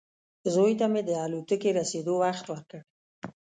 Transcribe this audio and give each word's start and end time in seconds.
زوی 0.53 0.73
ته 0.79 0.85
مې 0.91 1.01
د 1.05 1.11
الوتکې 1.23 1.69
رسېدو 1.79 2.13
وخت 2.23 2.45
ورکړ. 2.49 2.79